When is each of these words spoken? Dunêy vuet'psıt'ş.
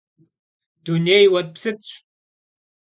Dunêy 0.83 1.25
vuet'psıt'ş. 1.31 1.89